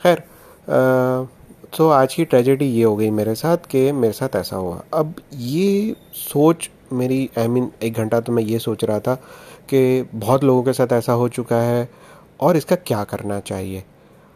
खैर 0.00 0.22
तो 1.76 1.88
आज 1.90 2.14
की 2.14 2.24
ट्रेजेडी 2.24 2.64
ये 2.66 2.82
हो 2.84 2.96
गई 2.96 3.10
मेरे 3.10 3.34
साथ 3.34 3.66
कि 3.70 3.90
मेरे 3.92 4.12
साथ 4.12 4.36
ऐसा 4.36 4.56
हुआ। 4.56 4.82
अब 4.94 5.14
ये 5.34 5.96
सोच 6.14 6.68
मेरी 6.92 7.18
आई 7.38 7.44
I 7.44 7.48
मीन 7.48 7.64
mean, 7.64 7.82
एक 7.82 7.94
घंटा 7.94 8.20
तो 8.20 8.32
मैं 8.32 8.42
ये 8.42 8.58
सोच 8.58 8.84
रहा 8.84 8.98
था 8.98 9.14
कि 9.68 10.08
बहुत 10.14 10.44
लोगों 10.44 10.62
के 10.62 10.72
साथ 10.72 10.92
ऐसा 10.92 11.12
हो 11.12 11.28
चुका 11.28 11.56
है 11.56 11.88
और 12.40 12.56
इसका 12.56 12.76
क्या 12.76 13.02
करना 13.04 13.40
चाहिए। 13.40 13.82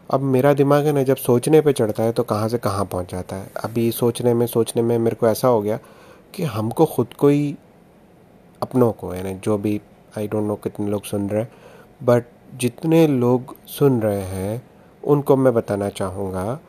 अब 0.09 0.21
मेरा 0.25 0.53
दिमाग 0.53 0.85
है 0.85 0.91
ना 0.91 1.03
जब 1.03 1.17
सोचने 1.17 1.61
पे 1.61 1.73
चढ़ता 1.73 2.03
है 2.03 2.11
तो 2.11 2.23
कहाँ 2.23 2.47
से 2.49 2.57
कहाँ 2.57 2.85
पहुँच 2.85 3.11
जाता 3.11 3.35
है। 3.35 3.51
अभी 3.63 3.91
सोचने 3.91 4.33
में 4.33 4.45
सोचने 4.47 4.81
में 4.81 4.97
मेरे 4.97 5.15
को 5.15 5.27
ऐसा 5.27 5.47
हो 5.47 5.61
गया 5.61 5.79
कि 6.33 6.43
हमको 6.45 6.85
खुद 6.85 7.13
को 7.13 7.27
ही 7.27 7.55
अपनों 8.61 8.91
को, 8.91 9.13
यानी 9.15 9.33
जो 9.35 9.57
भी 9.57 9.79
आई 10.17 10.27
डोंट 10.27 10.47
नो 10.47 10.55
कितने 10.55 10.89
लोग 10.89 11.03
सुन 11.03 11.29
रहे 11.29 11.41
हैं 11.41 11.51
बट 12.03 12.25
जितने 12.55 13.05
लोग 13.07 13.55
सुन 13.67 13.99
रहे 14.01 14.21
हैं, 14.21 14.61
उनको 15.03 15.35
मैं 15.35 15.53
बताना 15.53 15.89
चाहूँगा 15.89 16.59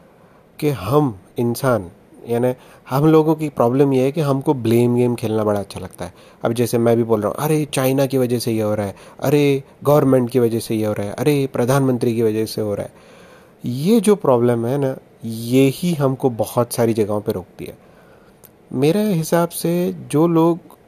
कि 0.58 0.68
हम 0.70 1.18
इंसान, 1.38 1.90
यानी 2.28 2.52
हम 2.90 3.06
लोगों 3.06 3.34
की 3.34 3.48
प्रॉब्लम 3.48 3.92
ये 3.92 4.04
है 4.04 4.12
कि 4.12 4.20
हमको 4.20 4.54
ब्लेम 4.54 4.96
गेम 4.96 5.14
खेलना 5.14 5.44
बड़ा 5.44 5.60
अच्छा 5.60 5.80
लगता 5.80 6.04
है। 6.04 6.12
अब 6.44 6.52
जैसे 6.52 6.78
मैं 6.78 6.96
भी 6.96 7.02
बोल 7.02 7.20
रहा 7.20 7.28
हूँ, 7.28 7.36
अरे 7.38 7.64
चाइना 7.64 8.06
की 8.06 8.18
वजह 8.18 8.38
से 8.38 8.52
ये 8.52 8.62
हो 8.62 8.74
रहा 8.74 8.86
है, 8.86 8.94
अरे 9.20 9.62
गवर्नमेंट 9.84 10.30
की 10.30 10.38
वजह 10.38 10.58
से 10.58 10.74
ये 10.74 10.86
हो 10.86 10.92
रहा 10.92 11.06
है, 11.06 11.12
अरे 11.12 11.46
प्रधानमंत्री 11.52 12.14
की 12.14 12.22
वजह 12.22 12.46
से 12.46 12.60
हो 12.60 12.74
रहा 12.74 12.86
है। 12.86 13.08
ये 13.64 14.00
जो 14.00 14.14
प्रॉब्लम 14.16 14.66
है 14.66 14.78
ना, 14.78 14.96
ये 15.24 15.66
ही 15.68 15.94
हमको 15.94 16.30
बहुत 16.30 16.72
सारी 16.72 16.94
जगहों 16.94 17.20
पे 17.20 17.32
रोकती 17.32 17.64
है। 17.64 17.76
मेरे 18.72 19.02
हिसाब 19.04 19.48
से 19.48 19.72
जो 20.10 20.26
लोग 20.26 20.78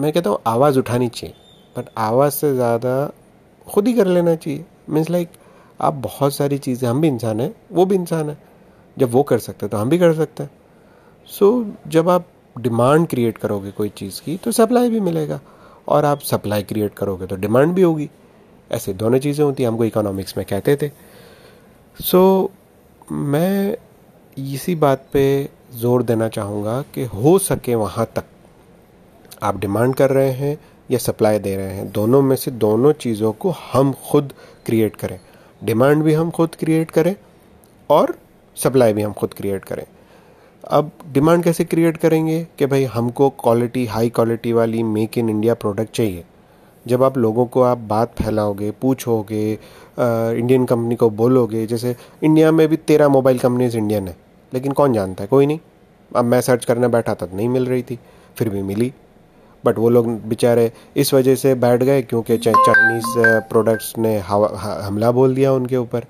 मैं 0.00 0.12
कहता 0.12 0.30
हूँ 0.30 0.38
आवाज़ 0.46 0.78
उठानी 0.78 1.08
चाहिए 1.08 1.34
बट 1.76 1.88
आवाज़ 1.98 2.32
से 2.34 2.52
ज़्यादा 2.54 3.10
खुद 3.66 3.86
ही 3.86 3.92
कर 3.94 4.06
लेना 4.06 4.34
चाहिए। 4.34 4.64
मीन्स 4.90 5.10
लाइक 5.10 5.28
आप 5.80 5.94
बहुत 5.94 6.34
सारी 6.34 6.58
चीज़ें 6.58 6.88
हम 6.88 7.00
भी 7.00 7.08
इंसान 7.08 7.40
हैं 7.40 7.54
वो 7.72 7.84
भी 7.86 7.94
इंसान 7.94 8.30
है। 8.30 8.36
जब 8.96 9.10
वो 9.10 9.22
कर 9.22 9.38
सकते 9.38 9.66
हैं 9.66 9.70
तो 9.70 9.76
हम 9.76 9.90
भी 9.90 9.98
कर 9.98 10.14
सकते 10.14 10.42
हैं। 10.42 10.50
सो 11.28 11.52
so, 11.52 11.90
जब 11.90 12.08
आप 12.08 12.26
डिमांड 12.56 13.06
क्रिएट 13.08 13.38
करोगे 13.38 13.70
कोई 13.70 13.88
चीज़ 13.88 14.20
की 14.22 14.36
तो 14.36 14.52
सप्लाई 14.52 14.90
भी 14.90 15.00
मिलेगा। 15.00 15.40
और 15.88 16.04
आप 16.04 16.20
सप्लाई 16.20 16.62
क्रिएट 16.62 16.94
करोगे 16.94 17.26
तो 17.26 17.36
डिमांड 17.36 17.74
भी 17.74 17.82
होगी। 17.82 18.08
ऐसे 18.70 18.92
दोनों 18.94 19.18
चीज़ें 19.18 19.44
होती 19.44 19.62
हैं 19.62 19.70
हमको 19.70 19.84
इकोनॉमिक्स 19.84 20.36
में 20.36 20.44
कहते 20.46 20.76
थे। 20.76 20.88
सो 21.96 22.50
so, 23.02 23.12
मैं 23.12 23.76
इसी 24.36 24.74
बात 24.74 25.06
पे 25.12 25.48
ज़ोर 25.74 26.02
देना 26.02 26.28
चाहूँगा 26.28 26.80
कि 26.94 27.04
हो 27.04 27.38
सके 27.40 27.74
वहाँ 27.74 28.06
तक। 28.16 28.24
आप 29.42 29.58
डिमांड 29.60 29.94
कर 29.94 30.10
रहे 30.10 30.30
हैं 30.30 30.58
या 30.90 30.98
सप्लाई 30.98 31.38
दे 31.38 31.56
रहे 31.56 31.74
हैं, 31.74 31.90
दोनों 31.92 32.20
में 32.22 32.34
से 32.36 32.50
दोनों 32.50 32.92
चीज़ों 32.94 33.32
को 33.32 33.50
हम 33.72 33.92
खुद 34.10 34.32
क्रिएट 34.66 34.96
करें। 34.96 35.18
डिमांड 35.62 36.02
भी 36.02 36.14
हम 36.14 36.30
खुद 36.30 36.54
क्रिएट 36.54 36.90
करें 36.90 37.14
और 37.90 38.14
सप्लाई 38.56 38.92
भी 38.92 39.02
हम 39.02 39.12
खुद 39.12 39.34
क्रिएट 39.34 39.64
करें। 39.64 39.84
अब 40.64 40.90
डिमांड 41.12 41.44
कैसे 41.44 41.64
क्रिएट 41.64 41.96
करेंगे 41.96 42.46
कि 42.58 42.66
भाई 42.66 42.84
हमको 42.84 43.28
क्वालिटी 43.40 43.84
हाई 43.86 44.10
क्वालिटी 44.10 44.52
वाली 44.52 44.82
मेक 44.82 45.18
इन 45.18 45.28
इंडिया 45.28 45.54
प्रोडक्ट 45.54 45.94
चाहिए। 45.94 46.24
जब 46.86 47.02
आप 47.02 47.18
लोगों 47.18 47.46
को 47.46 47.62
आप 47.62 47.78
बात 47.78 48.14
फैलाओगे, 48.14 48.70
पूछोगे 48.72 49.52
इंडियन 49.98 50.64
कंपनी 50.64 50.96
को 50.96 51.10
बोलोगे, 51.10 51.66
जैसे 51.66 51.94
इंडिया 52.22 52.52
में 52.52 52.66
भी 52.68 52.76
तेरह 52.76 53.08
मोबाइल 53.08 53.38
कंपनीज़ 53.38 53.76
इंडियन 53.76 54.08
है, 54.08 54.16
लेकिन 54.52 54.72
कौन 54.72 54.92
जानता 54.92 55.24
है? 55.24 55.28
कोई 55.28 55.46
नहीं। 55.46 55.58
अब 56.10 56.24
मैं 56.24 56.40
सर्च 56.40 56.64
करने 56.64 56.88
बैठा 56.88 57.14
था, 57.14 57.28
नहीं 57.34 57.48
मिल 57.48 57.66
रही 57.66 57.82
थी, 57.82 57.98
फिर 58.36 58.48
भी 58.48 58.62
मिली। 58.62 58.92
बट 59.64 59.78
वो 59.78 59.88
लोग 59.90 60.08
बेचारे 60.28 60.70
इस 60.96 61.12
वजह 61.14 61.34
से 61.34 61.54
बैठ 61.54 61.82
गए 61.82 62.02
क्योंकि 62.02 62.38
चाइनीज़ 62.38 63.14
प्रोडक्ट्स 63.48 63.92
ने 63.98 64.16
हमला 64.18 65.10
बोल 65.10 65.34
दिया 65.34 65.52
उनके 65.52 65.76
ऊपर। 65.76 66.04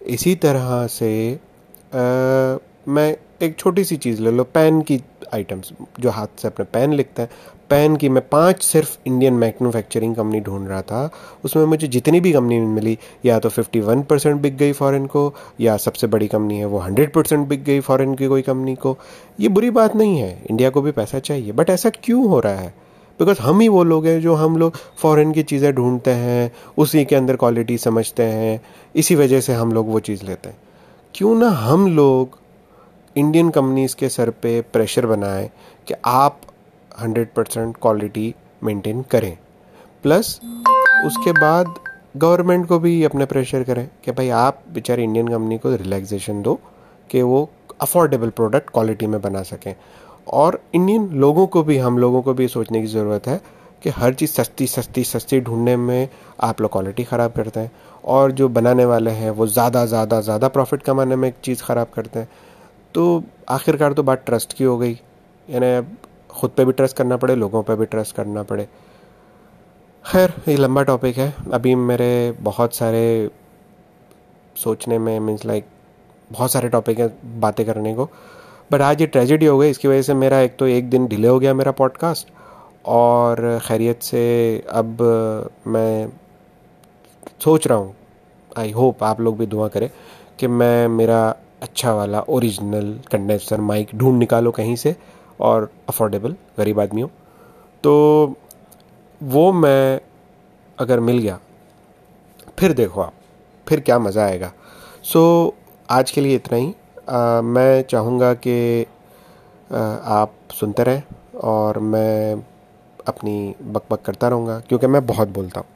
इसी 0.00 0.34
तरह 0.34 0.86
से 0.86 1.10
आ, 1.34 2.58
मैं 2.88 3.16
एक 3.42 3.56
छोटी 3.58 3.84
सी 3.84 3.96
चीज़ 3.96 4.22
ले 4.22 4.30
लो 4.30 4.44
पेन 4.44 4.80
की 4.82 5.00
आइटम्स 5.34 5.72
जो 6.00 6.10
हाथ 6.10 6.40
से 6.42 6.48
अपने 6.48 6.64
पेन 6.72 6.92
लिखते 6.92 7.22
हैं। 7.22 7.30
पेन 7.70 7.96
की 7.96 8.08
मैं 8.08 8.28
पाँच 8.28 8.62
सिर्फ़ 8.62 8.98
इंडियन 9.06 9.34
मैन्युफैक्चरिंग 9.34 10.16
कंपनी 10.16 10.40
ढूंढ 10.40 10.68
रहा 10.68 10.82
था। 10.82 11.10
उसमें 11.44 11.64
मुझे 11.64 11.86
जितनी 11.86 12.20
भी 12.20 12.32
कंपनी 12.32 12.60
मिली, 12.60 12.98
या 13.24 13.38
तो 13.38 13.48
51 13.48 14.02
परसेंट 14.02 14.40
बिक 14.40 14.56
गई 14.56 14.72
फॉरेन 14.72 15.06
को, 15.06 15.34
या 15.60 15.76
सबसे 15.76 16.06
बड़ी 16.06 16.28
कंपनी 16.28 16.58
है 16.58 16.64
वो 16.64 16.78
100 16.78 17.14
परसेंट 17.14 17.48
बिक 17.48 17.64
गई 17.64 17.80
फॉरेन 17.80 18.14
की 18.14 18.26
कोई 18.26 18.42
कंपनी 18.42 18.74
को। 18.74 18.98
ये 19.40 19.48
बुरी 19.48 19.70
बात 19.70 19.96
नहीं 19.96 20.18
है 20.18 20.42
इंडिया 20.50 20.70
को 20.70 20.82
भी 20.82 20.90
पैसा 20.90 21.18
चाहिए। 21.18 21.52
बट 21.52 21.70
ऐसा 21.70 21.90
क्यों 21.90 22.28
हो 22.28 22.40
रहा 22.40 22.54
है? 22.54 22.74
बिकॉज़ 23.18 23.38
हम 23.38 23.60
ही 23.60 23.68
वो 23.68 23.84
लोग 23.84 24.06
हैं 24.06 24.20
जो 24.20 24.34
हम 24.34 24.56
लोग 24.56 24.76
फ़ॉरन 24.76 25.32
की 25.32 25.42
चीज़ें 25.42 25.74
ढूंढते 25.74 26.10
हैं, 26.10 26.52
उसी 26.78 27.04
के 27.04 27.16
अंदर 27.16 27.36
क्वालिटी 27.36 27.78
समझते 27.78 28.22
हैं, 28.22 28.60
इसी 28.94 29.14
वजह 29.14 29.40
से 29.40 29.52
हम 29.52 29.72
लोग 29.72 29.88
वो 29.88 30.00
चीज़ 30.00 30.24
लेते 30.24 30.48
हैं। 30.48 30.56
क्यों 31.14 31.34
ना 31.34 31.48
हम 31.48 31.86
लोग 31.96 32.38
इंडियन 33.16 33.50
कंपनीज़ 33.50 33.96
के 33.96 34.08
सर 34.08 34.30
पे 34.30 34.60
प्रेशर 34.60 35.06
बनाएँ 35.06 35.50
कि 35.88 35.94
आप 36.04 36.40
हंड्रेड 37.00 37.28
परसेंट 37.34 37.76
क्वालिटी 37.82 38.34
मेंटेन 38.62 39.02
करें। 39.10 39.36
प्लस, 40.04 40.40
उसके 41.06 41.32
बाद 41.32 41.74
गवर्नमेंट 42.16 42.66
को 42.68 42.78
भी 42.78 43.02
अपने 43.04 43.24
प्रेशर 43.26 43.62
करें 43.64 43.88
कि 44.04 44.12
भाई 44.12 44.28
आप 44.36 44.62
बेचारे 44.72 45.04
इंडियन 45.04 45.28
कंपनी 45.28 45.58
को 45.58 45.74
रिलैक्सेशन 45.76 46.42
दो 46.42 46.58
कि 47.10 47.22
वो 47.22 47.48
अफोर्डेबल 47.80 48.30
प्रोडक्ट 48.30 48.70
क्वालिटी 48.70 49.06
में 49.06 49.20
बना 49.20 49.42
सकें। 49.44 49.74
और 50.28 50.60
इंडियन 50.74 51.08
लोगों 51.10 51.46
को 51.46 51.62
भी, 51.62 51.76
हम 51.78 51.98
लोगों 51.98 52.22
को 52.22 52.34
भी 52.34 52.48
सोचने 52.48 52.80
की 52.80 52.86
ज़रूरत 52.86 53.26
है 53.26 53.40
कि 53.82 53.90
हर 53.90 54.14
चीज़ 54.14 54.30
सस्ती 54.32 54.66
सस्ती 54.66 55.04
सस्ती 55.04 55.40
ढूँढने 55.40 55.76
में 55.76 56.08
आप 56.40 56.60
लोग 56.60 56.72
क्वालिटी 56.72 57.04
ख़राब 57.04 57.32
करते 57.32 57.60
हैं 57.60 57.70
और 58.06 58.32
जो 58.32 58.48
बनाने 58.50 58.84
वाले 58.84 59.10
हैं 59.12 59.30
वो 59.30 59.46
ज़्यादा 59.46 59.84
ज़्यादा 59.86 60.20
ज़्यादा 60.20 60.48
प्रॉफिट 60.48 60.82
कमाने 60.82 61.16
में 61.16 61.28
एक 61.28 61.34
चीज़ 61.44 61.62
ख़राब 61.62 61.86
करते 61.94 62.18
हैं। 62.18 62.28
तो 62.94 63.22
आखिरकार 63.50 63.92
तो 63.92 64.02
बात 64.02 64.22
ट्रस्ट 64.26 64.52
की 64.52 64.64
हो 64.64 64.76
गई। 64.78 64.92
यानी 65.48 65.80
ख़ुद 66.30 66.50
पे 66.50 66.64
भी 66.64 66.72
ट्रस्ट 66.72 66.96
करना 66.96 67.16
पड़े, 67.16 67.34
लोगों 67.34 67.62
पे 67.62 67.74
भी 67.76 67.86
ट्रस्ट 67.86 68.16
करना 68.16 68.42
पड़े। 68.42 68.68
खैर, 70.04 70.32
ये 70.48 70.56
लंबा 70.56 70.82
टॉपिक 70.82 71.16
है। 71.18 71.34
अभी 71.52 71.74
मेरे 71.74 72.36
बहुत 72.40 72.74
सारे 72.74 73.30
सोचने 74.56 74.98
में 74.98 75.18
मीन्स 75.20 75.44
लाइक 75.46 75.66
बहुत 76.30 76.50
सारे 76.52 76.68
टॉपिक 76.68 76.98
हैं 77.00 77.40
बातें 77.40 77.64
करने 77.66 77.94
को। 77.94 78.08
बट 78.72 78.80
आज 78.80 79.00
ये 79.00 79.06
ट्रेजिडी 79.06 79.46
हो 79.46 79.58
गई, 79.58 79.70
इसकी 79.70 79.88
वजह 79.88 80.02
से 80.02 80.14
मेरा 80.14 80.40
एक 80.40 80.56
तो 80.58 80.66
एक 80.66 80.88
दिन 80.90 81.06
डिले 81.06 81.28
हो 81.28 81.38
गया 81.38 81.54
मेरा 81.54 81.72
पॉडकास्ट 81.72 82.32
और 82.86 83.58
खैरियत 83.62 84.02
से 84.02 84.64
अब 84.70 85.02
मैं 85.66 86.08
सोच 87.44 87.66
रहा 87.66 87.78
हूँ 87.78 87.94
आई 88.58 88.70
होप 88.70 89.02
आप 89.04 89.20
लोग 89.20 89.38
भी 89.38 89.46
दुआ 89.46 89.68
करें 89.68 89.88
कि 90.38 90.46
मैं 90.46 90.88
मेरा 90.88 91.28
अच्छा 91.62 91.92
वाला 91.94 92.20
ओरिजिनल 92.28 92.92
कंडेंसर 93.12 93.60
माइक 93.60 93.90
ढूंढ 93.94 94.18
निकालो 94.18 94.50
कहीं 94.50 94.76
से। 94.76 94.96
और 95.40 95.70
अफोर्डेबल 95.88 96.34
गरीब 96.58 96.80
आदमी 96.80 97.00
हो। 97.00 97.10
तो 97.84 98.34
वो 99.20 99.50
मैं 99.52 100.00
अगर 100.78 101.00
मिल 101.00 101.18
गया 101.18 101.38
फिर 102.58 102.72
देखो 102.72 103.00
आप 103.00 103.12
फिर 103.66 103.80
क्या 103.80 103.98
मज़ा 103.98 104.24
आएगा। 104.24 104.52
सो 105.04 105.20
so, 105.46 105.54
आज 105.88 106.10
के 106.10 106.20
लिए 106.20 106.36
इतना 106.36 106.58
ही। 106.58 106.74
आ, 107.08 107.40
मैं 107.40 107.82
चाहूँगा 107.82 108.32
कि 108.36 108.86
आप 109.70 110.32
सुनते 110.52 110.82
रहें 110.84 111.02
और 111.44 111.78
मैं 111.78 112.42
अपनी 113.08 113.54
बक 113.62 113.82
बक 113.90 114.02
करता 114.02 114.28
रहूँगा 114.28 114.58
क्योंकि 114.60 114.86
मैं 114.86 115.04
बहुत 115.06 115.28
बोलता 115.28 115.60
हूँ। 115.60 115.68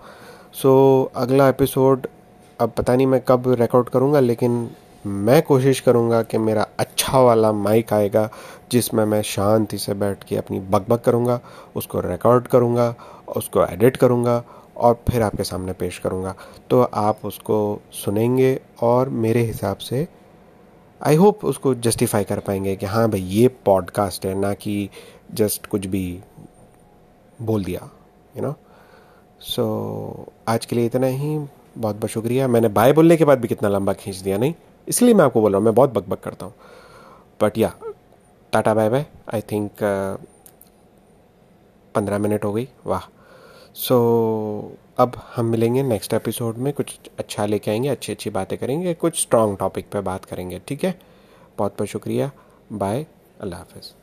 सो 0.53 0.71
so, 1.05 1.17
अगला 1.23 1.49
एपिसोड 1.49 2.07
अब 2.61 2.71
पता 2.71 2.95
नहीं 2.97 3.07
मैं 3.07 3.21
कब 3.29 3.45
रिकॉर्ड 3.61 3.89
करूँगा 3.89 4.21
लेकिन 4.21 4.71
मैं 5.05 5.41
कोशिश 5.43 5.81
करूँगा 5.81 6.23
कि 6.23 6.39
मेरा 6.39 6.67
अच्छा 6.79 7.19
वाला 7.19 7.53
माइक 7.53 7.93
आएगा, 7.93 8.29
जिसमें 8.73 9.05
मैं 9.05 9.23
शांति 9.23 9.79
से 9.79 9.95
बैठ 9.95 10.25
के 10.25 10.37
अपनी 10.37 10.61
बक 10.61 10.87
बक 10.89 11.03
करूँगा, 11.05 11.41
उसको 11.77 12.01
रिकॉर्ड 12.01 12.47
करूँगा, 12.47 12.95
उसको 13.37 13.65
एडिट 13.65 13.97
करूँगा, 13.97 14.43
और 14.77 15.01
फिर 15.11 15.23
आपके 15.23 15.45
सामने 15.45 15.73
पेश 15.73 15.99
करूँगा। 15.99 16.35
तो 16.71 16.83
आप 16.83 17.25
उसको 17.25 17.81
सुनेंगे 17.93 18.59
और 18.83 19.09
मेरे 19.09 19.43
हिसाब 19.43 19.77
से 19.79 20.07
आई 21.01 21.17
होप 21.17 21.45
उसको 21.45 21.75
जस्टिफाई 21.75 22.25
कर 22.25 22.39
पाएँगे 22.39 22.77
कि 22.77 22.87
हाँ 22.87 23.09
भाई, 23.11 23.21
ये 23.21 23.49
पॉडकास्ट 23.67 24.27
है, 24.27 24.35
ना 24.35 24.53
कि 24.55 24.91
जस्ट 25.35 25.67
कुछ 25.67 25.87
भी 25.87 26.21
बोल 27.43 27.65
दिया 27.65 27.89
यू 28.37 28.43
नो 28.43 28.55
सो 29.43 30.33
आज 30.49 30.67
के 30.67 30.77
लिए 30.77 30.87
इतना 30.87 31.07
ही। 31.07 31.39
बहुत 31.79 31.97
बहुत 31.97 32.11
शुक्रिया। 32.11 32.47
मैंने 32.49 32.69
बाय 32.69 32.93
बोलने 32.93 33.17
के 33.17 33.25
बाद 33.25 33.41
भी 33.41 33.49
कितना 33.49 33.69
लंबा 33.69 33.93
खींच 33.93 34.17
दिया, 34.17 34.39
नहीं? 34.39 34.55
इसलिए 34.89 35.15
मैं 35.15 35.25
आपको 35.25 35.41
बोल 35.41 35.53
रहा 35.53 35.59
हूँ 35.59 35.65
मैं 35.65 35.75
बहुत 35.75 35.93
बक 35.95 36.09
बक 36.09 36.21
करता 36.21 36.47
हूँ। 36.47 36.55
बट 37.43 37.59
या 37.59 37.73
tata 38.53 38.75
bye 38.75 38.89
bye 38.91 39.07
I 39.35 39.41
think 39.53 39.71
पंद्रह 41.95 42.19
मिनट 42.19 42.45
हो 42.45 42.53
गई। 42.53 42.69
वाह। 42.87 43.09
सो 43.75 43.97
so, 44.71 44.79
अब 45.01 45.13
हम 45.37 45.47
मिलेंगे 45.47 45.83
नेक्स्ट 45.83 46.15
एपिसोड 46.15 46.57
में। 46.57 46.73
कुछ 46.73 46.99
अच्छा 47.19 47.47
लेके 47.47 47.71
आएँगे 47.71 47.89
अच्छी 47.89 48.13
अच्छी 48.13 48.31
बातें 48.31 48.59
करेंगे 48.59 48.95
कुछ 48.95 49.21
स्ट्रॉन्ग 49.23 49.59
टॉपिक 49.59 49.91
पे 49.93 50.01
बात 50.01 50.25
करेंगे 50.25 50.61
ठीक 50.69 50.85
है? 50.85 50.95
बहुत 51.59 51.73
बहुत 51.73 51.89
शुक्रिया। 51.89 52.31
बाय 52.73 53.07
अल्लाह 53.41 53.61
हाफिज़। 53.61 54.02